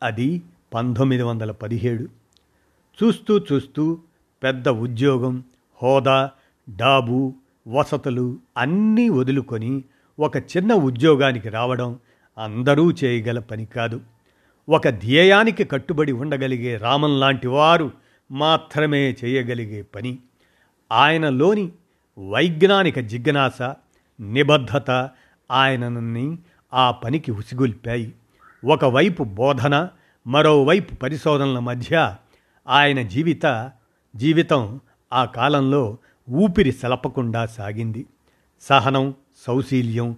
అది 0.03 0.41
పంతొమ్మిది 0.73 1.23
వందల 1.23 1.51
పదిహేడు. 1.51 2.07
చూస్తూ 3.03 3.37
చూస్తూ 3.37 3.99
పెద్ద 4.43 4.69
ఉద్యోగం 4.69 5.43
హోదా 5.83 6.31
డాబు 6.75 7.35
వసతులు 7.67 8.39
అన్నీ 8.57 9.09
వదులుకొని 9.09 9.83
ఒక 10.21 10.37
చిన్న 10.37 10.73
ఉద్యోగానికి 10.73 11.49
రావడం 11.49 11.99
అందరూ 12.37 12.91
చేయగల 12.91 13.39
పని 13.39 13.65
కాదు. 13.65 14.01
ఒక 14.69 14.89
ధ్యేయానికి 14.89 15.63
కట్టుబడి 15.63 16.11
ఉండగలిగే 16.11 16.77
రామన్ 16.77 17.19
లాంటి 17.19 17.47
వారు 17.47 17.91
మాత్రమే 18.31 19.15
చేయగలిగే 19.25 19.81
పని. 19.81 20.19
ఆయనలోని 20.91 21.71
వైజ్ఞానిక 22.29 22.99
జిజ్ఞాస 22.99 23.61
నిబద్ధత 24.19 25.09
ఆయనని 25.51 26.37
ఆ 26.73 26.91
పనికి 26.91 27.31
ఉసిగొల్పాయి. 27.31 28.13
ఒకవైపు 28.65 29.23
బోధన 29.23 29.89
మరోవైపు 30.27 30.95
పరిశోధనల 30.95 31.59
మధ్య 31.59 32.15
ఆయన 32.67 33.01
జీవిత 33.01 33.71
జీవితం 34.15 34.79
ఆ 35.13 35.25
కాలంలో 35.25 35.97
ఊపిరి 36.29 36.71
సలపకుండా 36.71 37.45
సాగింది. 37.45 38.05
సహనం 38.61 39.13
సౌశీల్యం 39.41 40.15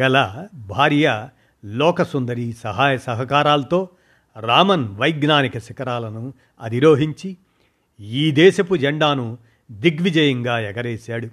గల 0.00 0.46
భార్య 0.54 1.28
లోకసుందరి 1.64 2.52
సహాయ 2.52 2.98
సహకారాలతో 2.98 3.88
రామన్ 4.40 4.88
వైజ్ఞానిక 4.96 5.58
శిఖరాలను 5.58 6.34
అధిరోహించి 6.60 7.36
ఈ 8.00 8.30
దేశపు 8.30 8.76
జెండాను 8.76 9.38
దిగ్విజయంగా 9.70 10.58
ఎగరేశాడు. 10.60 11.28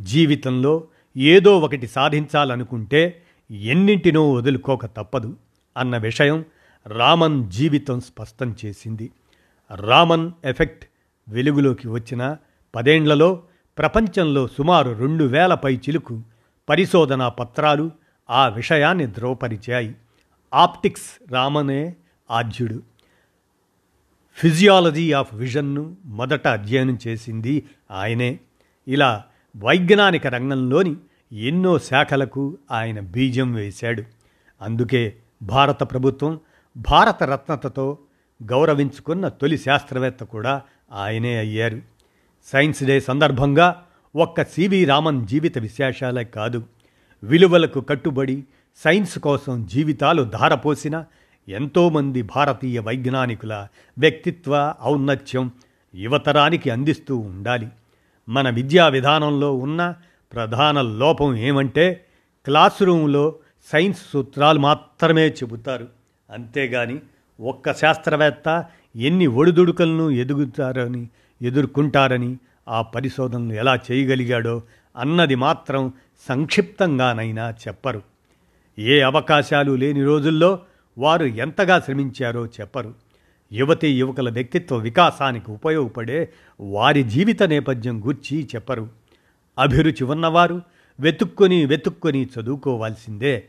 జీవితంలో 0.00 0.84
ఏదో 1.16 1.58
ఒకటి 1.58 1.86
సాధించాలనుకుంటే 1.86 3.22
ఎన్నింటినో 3.50 4.32
వదులుకోక 4.32 4.86
తప్పదు 4.86 5.36
అన్న 5.76 5.96
విషయం 5.96 6.44
రామన్ 6.86 7.50
జీవితం 7.50 8.00
స్పష్టం 8.00 8.56
చేసింది. 8.64 9.10
రామన్ 9.74 10.30
ఎఫెక్ట్ 10.44 10.84
వెలుగులోకి 11.28 11.88
వచ్చిన 11.88 12.36
పదేండ్లలో 12.74 13.42
ప్రపంచంలో 13.78 14.46
సుమారు 14.46 14.92
రెండు 14.92 15.24
వేలపై 15.24 15.74
చిలుకు 15.76 16.22
పరిశోధనా 16.68 17.28
పత్రాలు 17.28 17.90
ఆ 18.30 18.48
విషయాన్ని 18.48 19.06
ధృవపరిచాయి. 19.06 19.94
ఆప్టిక్స్ 20.54 21.32
రామనే 21.32 21.94
ఆద్యుడు. 22.30 22.82
ఫిజియాలజీ 24.34 25.12
ఆఫ్ 25.12 25.34
విజన్ను 25.34 25.96
మొదట 26.04 26.48
అధ్యయనం 26.48 26.98
చేసింది 27.06 27.66
ఆయనే. 27.90 28.38
ఇలా 28.88 29.24
వైజ్ఞానిక 29.56 30.26
రంగంలోని 30.26 30.96
ఎన్నో 31.32 31.78
శాఖలకు 31.78 32.58
ఆయన 32.70 33.00
బీజం 33.00 33.52
వేశాడు. 33.52 34.02
అందుకే 34.62 35.16
భారత 35.42 35.82
ప్రభుత్వం 35.82 36.40
భారతరత్నతతో 36.76 37.98
గౌరవించుకున్న 38.42 39.28
తొలి 39.28 39.58
శాస్త్రవేత్త 39.58 40.24
కూడా 40.24 40.62
ఆయనే 40.92 41.36
అయ్యారు. 41.36 41.82
సైన్స్ 42.44 42.84
డే 42.84 43.00
సందర్భంగా 43.00 43.85
ఒక్క 44.16 44.44
సివి 44.44 44.84
రామన్ 44.84 45.26
జీవిత 45.26 45.58
విశేషాలే 45.58 46.24
కాదు. 46.24 46.64
విలువలకు 47.24 47.80
కట్టుబడి 47.80 48.44
సైన్స్ 48.76 49.18
కోసం 49.18 49.66
జీవితాలు 49.66 50.22
ధారపోసిన 50.22 51.04
ఎంతోమంది 51.48 52.22
భారతీయ 52.22 52.78
వైజ్ఞానికుల 52.78 53.68
వ్యక్తిత్వ 53.98 54.74
ఔన్నత్యం 54.84 55.50
యువతరానికి 55.94 56.70
అందిస్తూ 56.70 57.16
ఉండాలి. 57.16 57.68
మన 58.28 58.50
విద్యా 58.50 58.88
విధానంలో 58.88 59.54
ఉన్న 59.54 59.94
ప్రధాన 60.32 60.80
లోపం 60.80 61.36
ఏమంటే 61.36 62.04
క్లాస్ 62.44 62.82
రూమ్లో 62.82 63.34
సైన్స్ 63.72 64.02
సూత్రాలు 64.12 64.58
మాత్రమే 64.58 65.28
చెబుతారు. 65.28 65.88
అంతేగాని 66.30 66.98
ఒక్క 67.40 67.74
శాస్త్రవేత్త 67.74 68.64
ఎన్ని 68.96 69.26
ఒడిదుడుకలను 69.26 70.10
ఎదుగుతారని 70.10 71.08
ఎదుర్కొంటారని 71.42 72.36
ఆ 72.68 72.82
పరిశోధనలు 72.82 73.52
ఎలా 73.52 73.78
చేయగలిగాడో 73.92 74.62
అన్నది 74.96 75.34
మాత్రం 75.34 75.92
సంక్షిప్తంగానైనా 76.28 77.50
చెప్పరు. 77.50 78.02
ఏ 78.78 79.00
అవకాశాలు 79.00 79.72
లేని 79.72 80.02
రోజుల్లో 80.02 80.58
వారు 80.98 81.24
ఎంతగా 81.24 81.80
శ్రమించారో 81.80 82.46
చెప్పరు. 82.46 82.94
యువతి 83.52 83.98
యువకుల 83.98 84.30
వ్యక్తిత్వ 84.30 84.76
వికాసానికి 84.76 85.50
ఉపయోగపడే 85.50 86.32
వారి 86.60 87.02
జీవిత 87.02 87.42
నేపథ్యం 87.42 88.06
గూర్చి 88.06 88.48
చెప్పరు. 88.54 88.88
అభిరుచి 89.58 90.04
ఉన్నవారు 90.04 90.62
వెతుక్కొని 91.00 91.66
వెతుక్కొని 91.66 92.28
చదువుకోవాల్సిందే. 92.40 93.44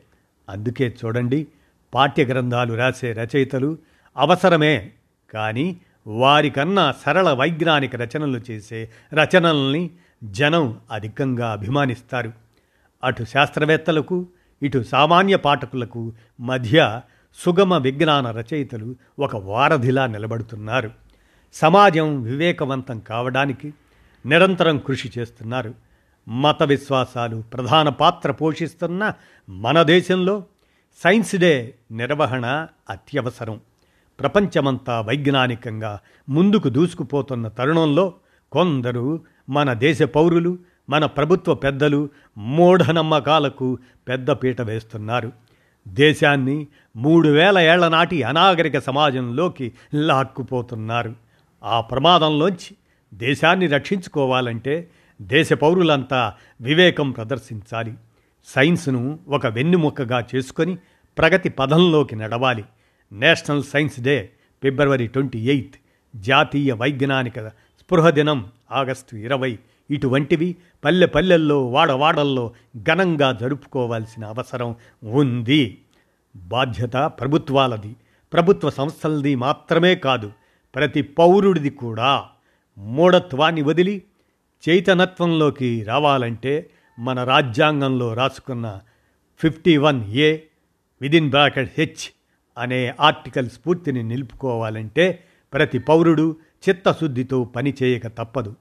అందుకే 0.49 0.95
చూడండి 1.05 1.47
పాఠ్య 1.93 2.25
గ్రంథాలు 2.25 2.73
రాసే 2.73 3.13
రచయితలు 3.13 3.77
అవసరమే. 4.17 4.91
కానీ 5.33 5.77
వారికన్నా 6.07 6.91
సరళ 6.91 7.33
వైజ్ఞానిక 7.33 7.95
రచనలు 7.95 8.41
చేసే 8.51 8.89
రచనల్ని 9.13 9.89
జనం 10.23 10.79
అధికంగా 10.91 11.51
అభిమానిస్తారు. 11.51 12.33
అటు 13.03 13.23
శాస్త్రవేత్తలకు 13.23 14.27
ఇటు 14.63 14.83
సామాన్య 14.83 15.35
పాఠకులకు 15.35 16.13
మధ్య 16.39 17.01
సుగమ 17.35 17.77
విజ్ఞాన 17.77 18.31
రచయితలు 18.31 18.95
ఒక 19.19 19.35
వారధిలా 19.35 20.07
నిలబడుతున్నారు. 20.07 20.91
సమాజం 21.53 22.21
వివేకవంతం 22.21 22.99
కావడానికి 22.99 23.73
నిరంతరం 24.25 24.77
కృషి 24.77 25.11
చేస్తున్నారు. 25.17 25.73
మత 26.29 26.63
విశ్వాసాలు 26.63 27.43
ప్రధాన 27.53 27.89
పాత్ర 27.89 28.31
పోషిస్తున్న 28.31 29.13
మన 29.49 29.83
దేశంలో 29.83 30.43
సైన్స్ 31.03 31.35
డే 31.35 31.75
నిర్వహణ 31.91 32.67
అత్యవసరం. 32.89 33.61
ప్రపంచమంతా 34.19 35.01
వైజ్ఞానికంగా 35.01 35.99
ముందుకు 36.29 36.69
దూసుకుపోతున్న 36.69 37.47
తరుణంలో 37.47 38.13
కొందరు 38.51 39.21
మన 39.49 39.73
దేశ 39.73 40.01
పౌరులు 40.01 40.57
మన 40.89 41.05
ప్రభుత్వ 41.05 41.53
పెద్దలు 41.53 42.09
మూఢనమ్మకాలకు 42.37 43.77
పెద్దపీట 44.07 44.61
వేస్తున్నారు. 44.61 45.31
దేశాన్ని 45.87 46.67
మూడు 46.95 47.29
వేల 47.29 47.59
ఏళ్ళ 47.59 47.87
నాటి 47.87 48.23
అనాగరిక 48.23 48.79
సమాజంలోకి 48.79 49.71
లాక్కుపోతున్నారు. 49.95 51.15
ఆ 51.63 51.81
ప్రమాదంలోంచి 51.81 52.75
దేశాన్ని 53.13 53.67
రక్షించుకోవాలంటే 53.67 54.89
దేశ 55.21 55.53
పౌరులంతా 55.53 56.33
వివేకం 56.61 57.11
ప్రదర్శించాలి. 57.11 57.93
సైన్స్ను 58.45 59.19
ఒక 59.27 59.47
వెన్నుముక్కగా 59.47 60.25
చేసుకొని 60.35 60.77
ప్రగతి 61.17 61.49
పదంలోకి 61.49 62.15
నడవాలి. 62.15 62.65
నేషనల్ 63.11 63.63
సైన్స్ 63.63 63.99
డే 63.99 64.29
ఫిబ్రవరి 64.63 65.07
ట్వంటీ 65.07 65.49
ఎయిత్ 65.49 65.75
జాతీయ 66.15 66.73
వైజ్ఞానిక 66.73 67.47
స్పృహ 67.47 68.09
దినం 68.09 68.51
ఆగస్టు 68.71 69.15
ఇరవై. 69.15 69.59
ఇటువంటివి 69.91 70.55
పల్లె 70.85 71.05
పల్లెల్లో 71.05 71.67
వాడవాడల్లో 71.67 72.53
ఘనంగా 72.77 73.31
జరుపుకోవాల్సిన 73.31 74.25
అవసరం 74.25 74.75
ఉంది. 75.03 75.81
బాధ్యత 76.35 76.93
ప్రభుత్వాలది. 76.93 77.95
ప్రభుత్వ 78.33 78.69
సంస్థలది 78.69 79.35
మాత్రమే 79.35 79.95
కాదు 79.95 80.31
ప్రతి 80.75 81.01
పౌరుడిది 81.01 81.69
కూడా. 81.69 82.25
మూఢత్వాన్ని 82.77 83.61
వదిలి 83.61 84.03
చైతన్యత్వంలోకి 84.69 85.83
రావాలంటే 85.83 86.69
మన 86.99 87.23
రాజ్యాంగంలో 87.23 88.13
రాసుకున్న 88.13 88.79
fifty 89.37 89.77
one 89.77 90.03
A 90.03 90.39
within 91.01 91.29
bracket 91.29 91.73
H 91.77 92.16
అనే 92.57 92.93
ఆర్టికల్ 92.99 93.49
స్ఫూర్తిని 93.49 94.03
నిలుపుకోవాలంటే 94.03 95.23
ప్రతి 95.53 95.79
పౌరుడు 95.79 96.35
చిత్తశుద్ధితో 96.69 97.43
పనిచేయక 97.43 98.07
తప్పదు. 98.07 98.55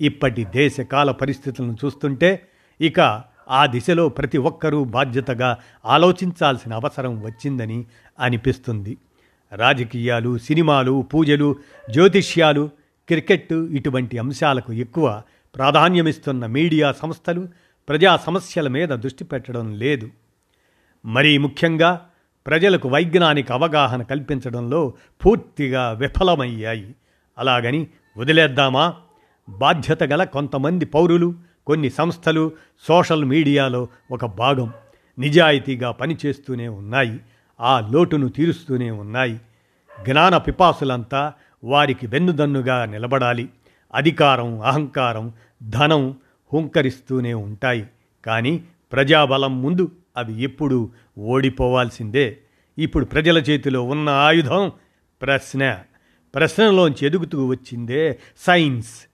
ఇప్పటి 0.00 0.44
దేశకాల 0.44 1.10
పరిస్థితులను 1.10 1.76
చూస్తుంటే 1.84 2.46
ఇక 2.80 3.22
ఆ 3.50 3.66
దిశలో 3.66 4.08
ప్రతి 4.08 4.38
ఒక్కరూ 4.38 4.84
బాధ్యతగా 4.84 5.56
ఆలోచించాల్సిన 5.84 6.74
అవసరం 6.74 7.22
వచ్చిందని 7.22 7.86
అనిపిస్తుంది. 8.20 8.96
రాజకీయాలు 9.52 10.38
సినిమాలు 10.38 11.06
పూజలు 11.14 11.56
జ్యోతిష్యాలు 11.90 12.70
క్రికెట్ 13.08 13.52
ఇటువంటి 13.52 14.18
అంశాలకు 14.18 14.72
ఎక్కువ 14.72 15.22
ప్రాధాన్యమిస్తున్న 15.54 16.46
మీడియా 16.46 16.92
సంస్థలు 16.92 17.48
ప్రజా 17.88 18.16
సమస్యల 18.16 18.68
మీద 18.68 18.88
దృష్టి 18.88 19.24
పెట్టడం 19.24 19.78
లేదు. 19.78 20.10
మరీ 21.04 21.38
ముఖ్యంగా 21.38 22.06
ప్రజలకు 22.46 22.88
వైజ్ఞానిక 22.88 23.52
అవగాహన 23.52 24.02
కల్పించడంలో 24.02 24.92
పూర్తిగా 25.26 25.90
విఫలమయ్యాయి. 25.90 26.94
అలాగని 27.38 27.86
వదిలేద్దామా? 28.16 28.94
బాధ్యత 29.48 30.02
గల 30.02 30.24
కొంతమంది 30.24 30.84
పౌరులు 30.84 31.34
కొన్ని 31.66 31.90
సంస్థలు 31.90 32.52
సోషల్ 32.88 33.24
మీడియాలో 33.24 33.88
ఒక 34.10 34.24
భాగం 34.24 34.72
నిజాయితీగా 35.18 35.90
పనిచేస్తూనే 35.90 36.68
ఉన్నాయి. 36.68 37.20
ఆ 37.60 37.90
లోటును 37.92 38.28
తీరుస్తూనే 38.28 38.90
ఉన్నాయి. 38.90 39.40
జ్ఞాన 40.02 40.36
పిపాసులంతా 40.36 41.32
వారికి 41.64 42.06
వెన్నుదన్నుగా 42.06 42.84
నిలబడాలి. 42.84 43.48
అధికారం 43.94 44.60
అహంకారం 44.60 45.32
ధనం 45.62 46.16
హుంకరిస్తూనే 46.52 47.34
ఉంటాయి. 47.34 47.86
కానీ 48.26 48.64
ప్రజాబలం 48.92 49.62
ముందు 49.62 49.90
అవి 50.20 50.42
ఎప్పుడు 50.42 50.90
ఓడిపోవాల్సిందే. 51.18 52.38
ఇప్పుడు 52.78 53.04
ప్రజల 53.04 53.38
చేతిలో 53.38 53.82
ఉన్న 53.82 54.08
ఆయుధం 54.08 54.72
ప్రశ్న. 55.22 55.78
ప్రశ్నలోంచి 56.34 57.06
ఎదుగుతూ 57.06 57.46
వచ్చిందే 57.46 58.18
సైన్స్. 58.36 59.06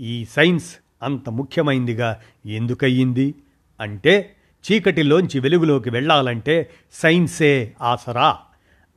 ఈ 0.00 0.24
సైన్స్ 0.24 0.76
అంత 1.02 1.30
ముఖ్యమైందిగా 1.30 2.20
ఎందుకయ్యింది? 2.46 3.34
అంటే 3.80 4.36
చీకటిలోంచి 4.72 5.40
వెలుగులోకి 5.40 5.90
వెళ్ళాలంటే 5.90 6.70
సైన్సే 6.92 7.72
ఆసరా. 7.82 8.38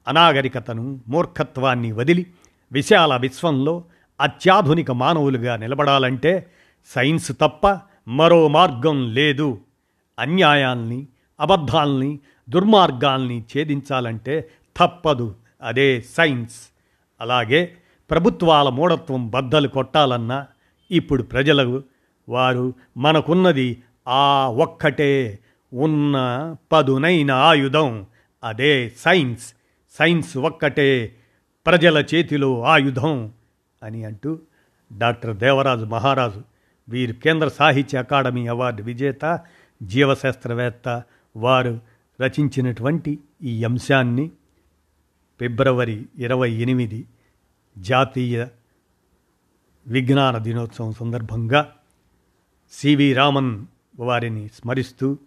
అనాగరికతను 0.07 1.01
మూర్ఖత్వాన్ని 1.07 1.91
వదిలి 1.91 2.25
విశాల 2.71 3.17
విశ్వంలో 3.17 3.83
అత్యాధునిక 4.21 4.91
మానవులుగా 4.91 5.57
నిలబడాలంటే 5.57 6.51
సైన్స్ 6.85 7.31
తప్ప 7.41 7.79
మరో 8.07 8.47
మార్గం 8.47 9.13
లేదు. 9.13 9.57
అన్యాయాల్ని 10.19 11.07
అబద్ధాల్ని 11.39 12.19
దుర్మార్గాల్ని 12.49 13.39
ఛేదించాలంటే 13.39 14.49
తప్పదు. 14.77 15.35
అదే 15.61 16.01
సైన్స్. 16.01 16.75
అలాగే 17.21 17.77
ప్రభుత్వాల 18.11 18.69
మూఢత్వం 18.69 19.29
బద్దలు 19.29 19.67
కొట్టాలన్నా 19.67 20.47
ఇప్పుడు 20.91 21.23
ప్రజలకు 21.23 21.83
వారు 22.29 22.73
మనకున్నది 22.97 23.83
ఆ 24.07 24.47
ఒక్కటే. 24.47 25.39
ఉన్న 25.73 26.15
పదునైన 26.71 27.31
ఆయుధం. 27.31 28.05
అదే 28.43 28.89
సైన్స్. 28.89 29.53
సైన్స్ 29.99 30.37
ఒక్కటే. 30.37 31.15
ప్రజల 31.65 32.05
చేతిలో 32.15 32.63
ఆయుధం 32.63 33.31
అని 33.83 34.03
అంటూ 34.03 34.39
డాక్టర్ 34.97 35.37
దేవరాజు 35.37 35.85
మహారాజు 35.85 36.41
వీరు 36.89 37.13
కేంద్ర 37.13 37.47
సాహిత్య 37.47 37.97
అకాడమీ 37.97 38.47
అవార్డు 38.47 38.83
విజేత 38.83 39.39
జీవశాస్త్రవేత్త 39.83 41.03
వారు 41.37 41.81
రచించినటువంటి 42.21 43.19
ఈ 43.43 43.63
అంశాన్ని 43.63 44.31
ఫిబ్రవరి 45.39 46.05
ఇరవై 46.17 46.51
ఎనిమిది 46.51 47.05
జాతీయ 47.77 48.45
విజ్ఞాన 49.87 50.37
దినోత్సవం 50.37 50.91
సందర్భంగా 50.91 51.75
సివి 52.71 53.13
రామన్ 53.13 53.65
వారిని 53.99 54.47
స్మరిస్తూ 54.47 55.17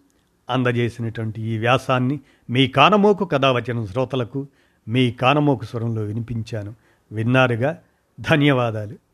అందజేసినటువంటి 0.50 1.42
ఈ 1.42 1.58
వ్యాసాన్ని 1.58 2.20
మీ 2.50 2.66
కానమోకు 2.66 3.24
కథావచనం 3.24 3.86
శ్రోతలకు 3.86 4.46
మీ 4.88 5.12
కానమోకు 5.12 5.64
స్వరంలో 5.64 6.02
వినిపించాను. 6.02 6.74
విన్నారుగా? 7.12 7.78
ధన్యవాదాలు. 8.20 9.09